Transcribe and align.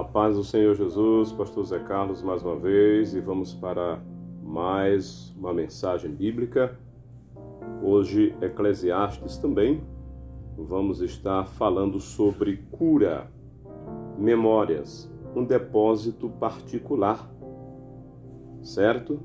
A 0.00 0.04
paz 0.04 0.34
do 0.34 0.42
Senhor 0.42 0.74
Jesus, 0.74 1.30
Pastor 1.30 1.62
Zé 1.62 1.78
Carlos, 1.78 2.22
mais 2.22 2.42
uma 2.42 2.56
vez, 2.56 3.12
e 3.12 3.20
vamos 3.20 3.52
para 3.52 4.00
mais 4.42 5.30
uma 5.36 5.52
mensagem 5.52 6.10
bíblica. 6.10 6.74
Hoje, 7.82 8.34
Eclesiastes 8.40 9.36
também. 9.36 9.82
Vamos 10.56 11.02
estar 11.02 11.44
falando 11.44 12.00
sobre 12.00 12.56
cura, 12.70 13.30
memórias, 14.18 15.12
um 15.36 15.44
depósito 15.44 16.30
particular, 16.30 17.30
certo? 18.62 19.20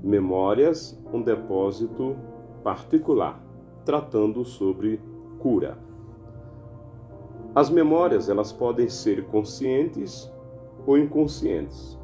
Memórias, 0.00 0.96
um 1.12 1.20
depósito 1.20 2.16
particular, 2.62 3.44
tratando 3.84 4.44
sobre 4.44 5.00
cura. 5.40 5.76
As 7.54 7.68
memórias, 7.68 8.30
elas 8.30 8.50
podem 8.50 8.88
ser 8.88 9.26
conscientes 9.26 10.32
ou 10.86 10.96
inconscientes. 10.96 11.98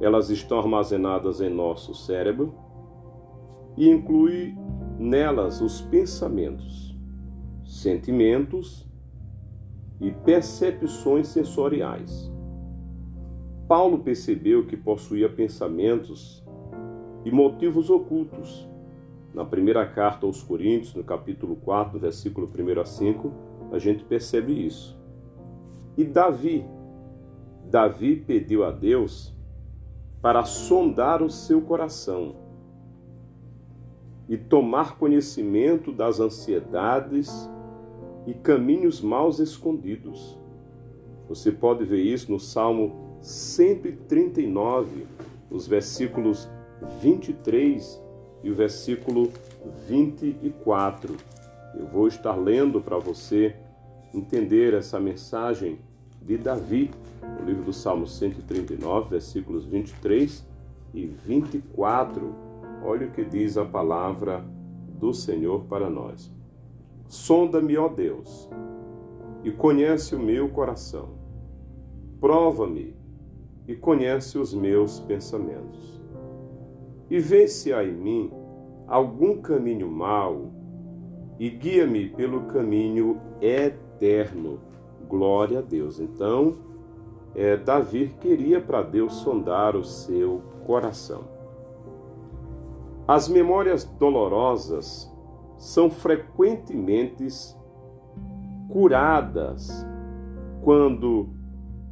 Elas 0.00 0.28
estão 0.28 0.58
armazenadas 0.58 1.40
em 1.40 1.48
nosso 1.48 1.94
cérebro 1.94 2.52
e 3.76 3.88
inclui 3.88 4.56
nelas 4.98 5.60
os 5.60 5.80
pensamentos, 5.80 6.96
sentimentos 7.64 8.88
e 10.00 10.10
percepções 10.10 11.28
sensoriais. 11.28 12.32
Paulo 13.68 14.00
percebeu 14.00 14.66
que 14.66 14.76
possuía 14.76 15.28
pensamentos 15.28 16.44
e 17.24 17.30
motivos 17.30 17.88
ocultos. 17.88 18.68
Na 19.32 19.44
primeira 19.44 19.86
carta 19.86 20.26
aos 20.26 20.42
Coríntios, 20.42 20.94
no 20.94 21.02
capítulo 21.02 21.56
4, 21.56 21.98
versículo 21.98 22.48
1 22.48 22.80
a 22.80 22.84
5, 22.84 23.32
a 23.74 23.78
gente 23.78 24.04
percebe 24.04 24.66
isso. 24.66 24.98
E 25.96 26.04
Davi, 26.04 26.64
Davi 27.70 28.16
pediu 28.16 28.64
a 28.64 28.70
Deus 28.70 29.34
para 30.20 30.44
sondar 30.44 31.22
o 31.22 31.30
seu 31.30 31.60
coração 31.60 32.36
e 34.28 34.36
tomar 34.36 34.96
conhecimento 34.96 35.92
das 35.92 36.18
ansiedades 36.18 37.48
e 38.26 38.32
caminhos 38.32 39.00
mal 39.00 39.28
escondidos. 39.28 40.38
Você 41.28 41.52
pode 41.52 41.84
ver 41.84 42.02
isso 42.02 42.32
no 42.32 42.40
Salmo 42.40 43.18
139, 43.20 45.06
os 45.50 45.66
versículos 45.66 46.48
23 47.00 48.02
e 48.42 48.50
o 48.50 48.54
versículo 48.54 49.30
24. 49.86 51.16
Eu 51.78 51.86
vou 51.86 52.08
estar 52.08 52.36
lendo 52.36 52.80
para 52.80 52.98
você 52.98 53.54
entender 54.14 54.74
essa 54.74 55.00
mensagem 55.00 55.78
de 56.22 56.38
Davi, 56.38 56.90
no 57.38 57.44
livro 57.44 57.64
do 57.64 57.72
Salmo 57.72 58.06
139, 58.06 59.10
versículos 59.10 59.64
23 59.64 60.46
e 60.94 61.06
24. 61.06 62.34
Olha 62.82 63.06
o 63.06 63.10
que 63.10 63.24
diz 63.24 63.58
a 63.58 63.64
palavra 63.64 64.44
do 64.98 65.12
Senhor 65.12 65.64
para 65.64 65.90
nós. 65.90 66.32
Sonda-me, 67.08 67.76
ó 67.76 67.88
Deus, 67.88 68.48
e 69.42 69.50
conhece 69.50 70.14
o 70.14 70.18
meu 70.18 70.48
coração. 70.48 71.10
Prova-me 72.20 72.94
e 73.66 73.74
conhece 73.74 74.38
os 74.38 74.54
meus 74.54 75.00
pensamentos. 75.00 76.00
E 77.10 77.18
vê 77.18 77.46
se 77.46 77.72
há 77.72 77.84
em 77.84 77.92
mim 77.92 78.30
algum 78.86 79.40
caminho 79.40 79.90
mau 79.90 80.52
e 81.38 81.50
guia-me 81.50 82.08
pelo 82.10 82.42
caminho 82.44 83.20
eterno. 83.40 83.83
Glória 85.08 85.60
a 85.60 85.62
Deus. 85.62 85.98
Então, 85.98 86.54
é, 87.34 87.56
Davi 87.56 88.14
queria 88.20 88.60
para 88.60 88.82
Deus 88.82 89.14
sondar 89.14 89.76
o 89.76 89.84
seu 89.84 90.42
coração. 90.66 91.22
As 93.06 93.28
memórias 93.28 93.84
dolorosas 93.84 95.12
são 95.56 95.90
frequentemente 95.90 97.26
curadas 98.68 99.86
quando 100.62 101.28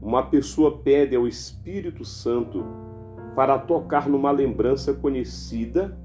uma 0.00 0.22
pessoa 0.22 0.78
pede 0.78 1.14
ao 1.14 1.28
Espírito 1.28 2.04
Santo 2.04 2.64
para 3.36 3.58
tocar 3.58 4.08
numa 4.08 4.30
lembrança 4.30 4.92
conhecida 4.92 5.96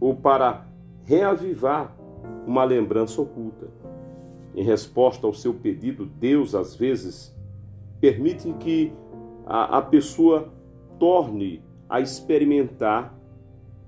ou 0.00 0.14
para 0.14 0.66
reavivar 1.04 1.94
uma 2.46 2.64
lembrança 2.64 3.20
oculta. 3.20 3.68
Em 4.54 4.62
resposta 4.62 5.26
ao 5.26 5.32
seu 5.32 5.54
pedido, 5.54 6.04
Deus, 6.04 6.54
às 6.54 6.74
vezes, 6.74 7.34
permite 8.00 8.52
que 8.54 8.92
a, 9.46 9.78
a 9.78 9.82
pessoa 9.82 10.52
torne 10.98 11.62
a 11.88 12.00
experimentar, 12.00 13.14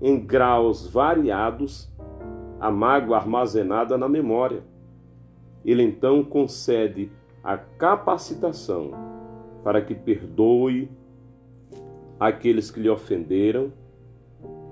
em 0.01 0.19
graus 0.19 0.85
variados, 0.85 1.89
a 2.59 2.69
mágoa 2.69 3.17
armazenada 3.17 3.97
na 3.97 4.09
memória. 4.09 4.63
Ele 5.63 5.83
então 5.83 6.23
concede 6.23 7.11
a 7.43 7.57
capacitação 7.57 8.91
para 9.63 9.81
que 9.81 9.95
perdoe 9.95 10.89
aqueles 12.19 12.69
que 12.69 12.79
lhe 12.79 12.89
ofenderam 12.89 13.71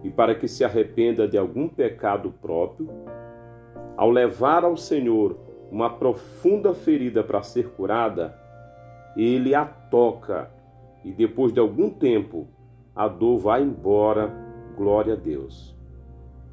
e 0.03 0.09
para 0.09 0.35
que 0.35 0.47
se 0.47 0.63
arrependa 0.63 1.27
de 1.27 1.37
algum 1.37 1.67
pecado 1.67 2.33
próprio 2.41 2.89
ao 3.95 4.09
levar 4.09 4.63
ao 4.63 4.75
Senhor 4.75 5.37
uma 5.71 5.89
profunda 5.89 6.73
ferida 6.73 7.23
para 7.23 7.41
ser 7.41 7.69
curada, 7.69 8.37
ele 9.15 9.55
a 9.55 9.65
toca. 9.65 10.51
E 11.03 11.11
depois 11.11 11.53
de 11.53 11.59
algum 11.59 11.89
tempo 11.89 12.47
a 12.93 13.07
dor 13.07 13.37
vai 13.39 13.63
embora, 13.63 14.31
glória 14.75 15.13
a 15.13 15.15
Deus. 15.15 15.73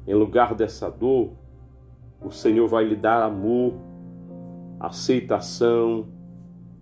Em 0.07 0.13
lugar 0.13 0.55
dessa 0.55 0.89
dor, 0.89 1.33
o 2.21 2.31
Senhor 2.31 2.67
vai 2.67 2.85
lhe 2.85 2.95
dar 2.95 3.21
amor, 3.21 3.73
aceitação, 4.79 6.07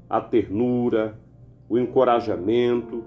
a 0.08 0.22
ternura, 0.22 1.19
o 1.68 1.78
encorajamento, 1.78 3.04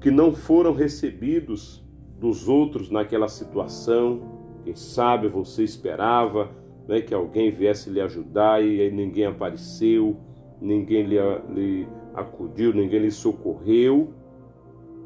que 0.00 0.10
não 0.10 0.32
foram 0.32 0.72
recebidos 0.72 1.84
dos 2.18 2.48
outros 2.48 2.90
naquela 2.90 3.28
situação. 3.28 4.22
Quem 4.64 4.74
sabe 4.74 5.28
você 5.28 5.62
esperava 5.62 6.59
né, 6.88 7.00
que 7.00 7.14
alguém 7.14 7.50
viesse 7.50 7.90
lhe 7.90 8.00
ajudar 8.00 8.62
e 8.62 8.90
ninguém 8.90 9.26
apareceu, 9.26 10.16
ninguém 10.60 11.04
lhe, 11.04 11.18
lhe 11.54 11.88
acudiu, 12.14 12.72
ninguém 12.72 13.00
lhe 13.00 13.10
socorreu, 13.10 14.12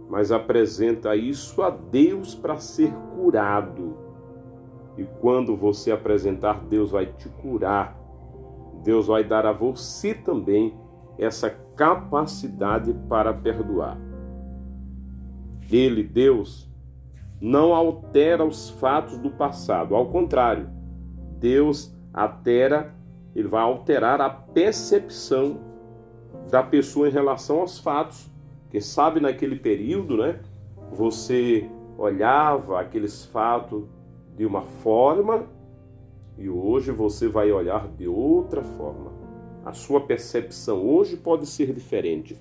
mas 0.08 0.32
apresenta 0.32 1.14
isso 1.16 1.62
a 1.62 1.70
Deus 1.70 2.34
para 2.34 2.56
ser 2.56 2.92
curado. 3.14 3.96
E 4.96 5.04
quando 5.20 5.56
você 5.56 5.90
apresentar, 5.90 6.64
Deus 6.64 6.90
vai 6.90 7.06
te 7.06 7.28
curar. 7.28 7.98
Deus 8.84 9.06
vai 9.06 9.24
dar 9.24 9.46
a 9.46 9.52
você 9.52 10.14
também 10.14 10.74
essa 11.18 11.50
capacidade 11.50 12.94
para 13.08 13.32
perdoar. 13.32 13.98
Ele, 15.70 16.02
Deus, 16.02 16.70
não 17.41 17.74
altera 17.74 18.44
os 18.44 18.70
fatos 18.70 19.18
do 19.18 19.30
passado, 19.30 19.94
ao 19.94 20.06
contrário, 20.06 20.68
Deus 21.39 21.95
altera, 22.12 22.95
ele 23.34 23.49
vai 23.49 23.62
alterar 23.62 24.21
a 24.21 24.31
percepção 24.31 25.59
da 26.50 26.62
pessoa 26.62 27.09
em 27.09 27.12
relação 27.12 27.61
aos 27.61 27.78
fatos. 27.78 28.31
Que 28.71 28.81
sabe 28.81 29.21
naquele 29.21 29.56
período, 29.56 30.17
né? 30.17 30.41
Você 30.93 31.69
olhava 31.97 32.81
aqueles 32.81 33.25
fatos 33.25 33.84
de 34.37 34.45
uma 34.45 34.62
forma 34.62 35.47
e 36.37 36.49
hoje 36.49 36.91
você 36.91 37.28
vai 37.28 37.53
olhar 37.53 37.87
de 37.89 38.09
outra 38.09 38.63
forma. 38.63 39.13
A 39.65 39.72
sua 39.72 40.01
percepção 40.01 40.84
hoje 40.84 41.16
pode 41.16 41.47
ser 41.47 41.72
diferente. 41.72 42.37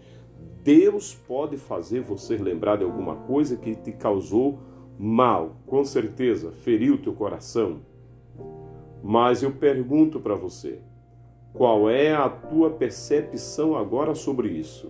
Deus 0.63 1.13
pode 1.13 1.57
fazer 1.57 2.01
você 2.01 2.37
lembrar 2.37 2.77
de 2.77 2.83
alguma 2.83 3.15
coisa 3.15 3.55
que 3.55 3.75
te 3.75 3.91
causou 3.91 4.59
mal, 4.97 5.57
com 5.67 5.83
certeza, 5.83 6.51
feriu 6.51 6.97
teu 6.97 7.13
coração. 7.13 7.81
Mas 9.03 9.43
eu 9.43 9.51
pergunto 9.51 10.21
para 10.21 10.33
você: 10.33 10.79
qual 11.53 11.89
é 11.89 12.13
a 12.13 12.29
tua 12.29 12.69
percepção 12.69 13.75
agora 13.75 14.15
sobre 14.15 14.47
isso? 14.47 14.89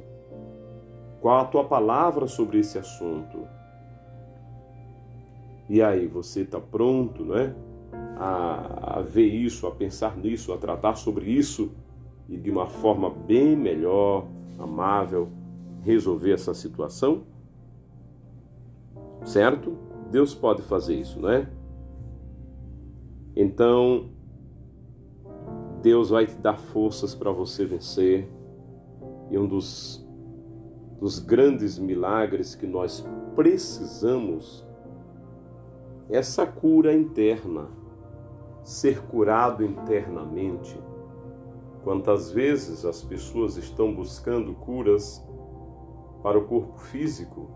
Qual 1.19 1.39
a 1.39 1.45
tua 1.45 1.63
palavra 1.63 2.27
sobre 2.27 2.59
esse 2.59 2.77
assunto? 2.77 3.47
E 5.67 5.81
aí, 5.81 6.05
você 6.05 6.41
está 6.41 6.59
pronto, 6.59 7.25
não 7.25 7.37
é? 7.37 7.55
A, 8.17 8.99
a 8.99 9.01
ver 9.01 9.25
isso, 9.25 9.65
a 9.65 9.71
pensar 9.71 10.15
nisso, 10.15 10.53
a 10.53 10.57
tratar 10.57 10.95
sobre 10.95 11.25
isso 11.31 11.71
e 12.29 12.37
de 12.37 12.51
uma 12.51 12.67
forma 12.67 13.09
bem 13.09 13.55
melhor, 13.55 14.27
amável, 14.59 15.29
resolver 15.81 16.33
essa 16.33 16.53
situação? 16.53 17.23
Certo? 19.25 19.75
Deus 20.11 20.35
pode 20.35 20.61
fazer 20.61 20.95
isso, 20.95 21.19
não 21.19 21.29
é? 21.29 21.47
Então, 23.35 24.09
Deus 25.81 26.09
vai 26.09 26.25
te 26.25 26.35
dar 26.35 26.57
forças 26.57 27.15
para 27.15 27.31
você 27.31 27.65
vencer. 27.65 28.29
E 29.29 29.37
um 29.37 29.47
dos, 29.47 30.07
dos 30.99 31.19
grandes 31.19 31.79
milagres 31.79 32.55
que 32.55 32.67
nós 32.67 33.05
precisamos 33.35 34.65
é 36.09 36.17
essa 36.17 36.45
cura 36.45 36.93
interna, 36.93 37.69
ser 38.63 39.01
curado 39.03 39.63
internamente. 39.63 40.79
Quantas 41.83 42.31
vezes 42.31 42.85
as 42.85 43.03
pessoas 43.03 43.57
estão 43.57 43.93
buscando 43.93 44.53
curas 44.53 45.25
para 46.21 46.37
o 46.37 46.45
corpo 46.45 46.77
físico 46.77 47.49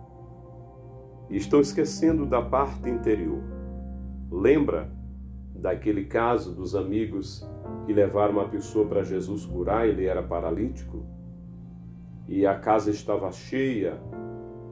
e 1.29 1.37
estão 1.37 1.61
esquecendo 1.61 2.25
da 2.25 2.41
parte 2.41 2.89
interior. 2.89 3.41
Lembra 4.29 4.91
daquele 5.59 6.05
caso 6.05 6.53
dos 6.53 6.75
amigos 6.75 7.47
que 7.85 7.93
levaram 7.93 8.33
uma 8.33 8.47
pessoa 8.47 8.87
para 8.87 9.03
Jesus 9.03 9.45
curar, 9.45 9.87
ele 9.87 10.05
era 10.05 10.21
paralítico 10.21 11.05
e 12.27 12.45
a 12.45 12.55
casa 12.55 12.91
estava 12.91 13.31
cheia, 13.31 13.97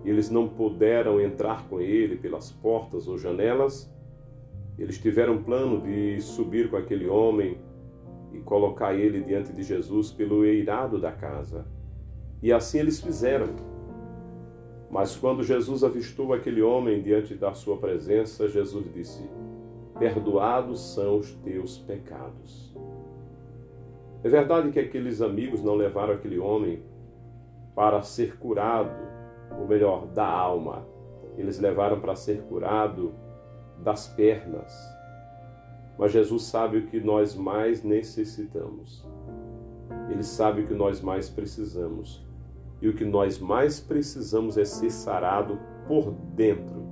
eles 0.03 0.29
não 0.29 0.47
puderam 0.47 1.21
entrar 1.21 1.67
com 1.69 1.79
ele 1.79 2.17
pelas 2.17 2.51
portas 2.51 3.07
ou 3.07 3.17
janelas. 3.17 3.91
Eles 4.77 4.99
tiveram 4.99 5.41
plano 5.41 5.81
de 5.81 6.19
subir 6.19 6.69
com 6.69 6.75
aquele 6.75 7.07
homem 7.07 7.57
e 8.33 8.39
colocar 8.39 8.93
ele 8.93 9.21
diante 9.21 9.53
de 9.53 9.63
Jesus 9.63 10.11
pelo 10.11 10.43
eirado 10.43 10.99
da 10.99 11.13
casa. 11.13 11.65
E 12.43 12.51
assim 12.51 12.79
eles 12.79 12.99
fizeram. 12.99 13.47
Mas 14.91 15.15
quando 15.15 15.41
Jesus 15.41 15.83
avistou 15.83 16.33
aquele 16.33 16.61
homem 16.61 17.01
diante 17.01 17.33
da 17.35 17.53
sua 17.53 17.77
presença, 17.77 18.49
Jesus 18.49 18.85
disse: 18.93 19.23
Perdoados 19.97 20.93
são 20.93 21.19
os 21.19 21.31
teus 21.35 21.77
pecados. 21.77 22.75
É 24.23 24.29
verdade 24.29 24.71
que 24.71 24.79
aqueles 24.79 25.21
amigos 25.21 25.61
não 25.61 25.75
levaram 25.75 26.13
aquele 26.13 26.39
homem 26.39 26.81
para 27.75 28.01
ser 28.01 28.37
curado, 28.37 28.95
ou 29.59 29.67
melhor, 29.67 30.07
da 30.07 30.27
alma. 30.27 30.85
Eles 31.37 31.59
levaram 31.59 31.99
para 31.99 32.15
ser 32.15 32.41
curado 32.43 33.13
das 33.83 34.07
pernas. 34.07 34.73
Mas 35.97 36.11
Jesus 36.11 36.43
sabe 36.43 36.77
o 36.77 36.87
que 36.87 36.99
nós 36.99 37.35
mais 37.35 37.83
necessitamos. 37.83 39.07
Ele 40.09 40.23
sabe 40.23 40.61
o 40.61 40.67
que 40.67 40.73
nós 40.73 41.01
mais 41.01 41.29
precisamos. 41.29 42.25
E 42.81 42.89
o 42.89 42.95
que 42.95 43.05
nós 43.05 43.39
mais 43.39 43.79
precisamos 43.79 44.57
é 44.57 44.65
ser 44.65 44.89
sarado 44.89 45.59
por 45.87 46.11
dentro, 46.11 46.83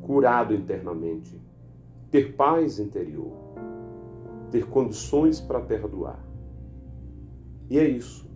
curado 0.00 0.54
internamente, 0.54 1.40
ter 2.12 2.34
paz 2.34 2.78
interior, 2.78 3.32
ter 4.50 4.68
condições 4.68 5.40
para 5.40 5.58
perdoar. 5.58 6.22
E 7.70 7.78
é 7.78 7.88
isso. 7.88 8.30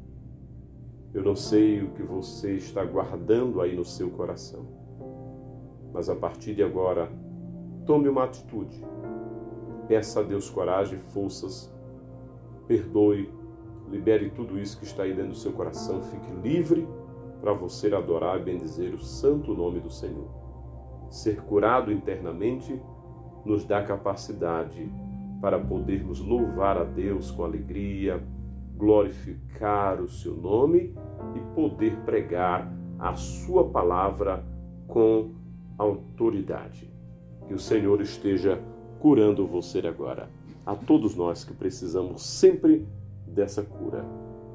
Eu 1.12 1.22
não 1.22 1.36
sei 1.36 1.82
o 1.82 1.90
que 1.90 2.02
você 2.02 2.54
está 2.54 2.82
guardando 2.82 3.60
aí 3.60 3.76
no 3.76 3.84
seu 3.84 4.08
coração, 4.08 4.66
mas 5.92 6.08
a 6.08 6.16
partir 6.16 6.54
de 6.54 6.62
agora, 6.62 7.12
tome 7.84 8.08
uma 8.08 8.24
atitude. 8.24 8.82
Peça 9.86 10.20
a 10.20 10.22
Deus 10.22 10.48
coragem, 10.48 10.98
forças, 10.98 11.70
perdoe, 12.66 13.30
libere 13.90 14.30
tudo 14.30 14.58
isso 14.58 14.78
que 14.78 14.86
está 14.86 15.02
aí 15.02 15.12
dentro 15.12 15.32
do 15.32 15.36
seu 15.36 15.52
coração, 15.52 16.02
fique 16.02 16.30
livre 16.42 16.88
para 17.42 17.52
você 17.52 17.94
adorar 17.94 18.40
e 18.40 18.42
bendizer 18.42 18.94
o 18.94 18.98
santo 18.98 19.52
nome 19.52 19.80
do 19.80 19.90
Senhor. 19.90 20.30
Ser 21.10 21.42
curado 21.42 21.92
internamente 21.92 22.80
nos 23.46 23.64
dá 23.64 23.82
capacidade 23.82 24.90
para 25.40 25.58
podermos 25.58 26.18
louvar 26.18 26.76
a 26.76 26.84
Deus 26.84 27.30
com 27.30 27.44
alegria, 27.44 28.20
glorificar 28.76 30.00
o 30.00 30.08
seu 30.08 30.34
nome 30.34 30.94
e 31.34 31.54
poder 31.54 31.96
pregar 32.00 32.70
a 32.98 33.14
sua 33.14 33.64
palavra 33.64 34.44
com 34.88 35.30
autoridade. 35.78 36.90
Que 37.46 37.54
o 37.54 37.58
Senhor 37.58 38.00
esteja 38.00 38.60
curando 38.98 39.46
você 39.46 39.78
agora. 39.86 40.28
A 40.64 40.74
todos 40.74 41.14
nós 41.14 41.44
que 41.44 41.54
precisamos 41.54 42.22
sempre 42.22 42.86
dessa 43.26 43.62
cura. 43.62 44.04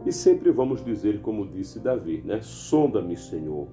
E 0.06 0.12
sempre 0.12 0.52
vamos 0.52 0.84
dizer, 0.84 1.22
como 1.22 1.48
disse 1.48 1.80
Davi, 1.80 2.22
né? 2.26 2.42
Sonda-me, 2.42 3.16
Senhor. 3.16 3.68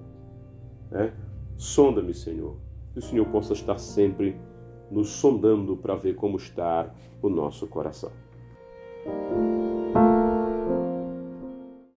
Né? 0.89 1.11
Sonda-me, 1.57 2.13
Senhor. 2.13 2.55
Que 2.93 2.99
o 2.99 3.01
Senhor 3.01 3.25
possa 3.27 3.53
estar 3.53 3.77
sempre 3.77 4.37
nos 4.91 5.09
sondando 5.09 5.75
para 5.77 5.95
ver 5.95 6.15
como 6.15 6.37
está 6.37 6.93
o 7.21 7.29
nosso 7.29 7.67
coração. 7.67 8.11